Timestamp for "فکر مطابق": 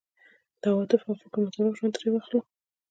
1.21-1.73